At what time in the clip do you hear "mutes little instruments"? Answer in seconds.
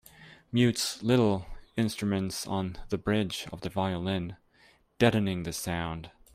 0.51-2.47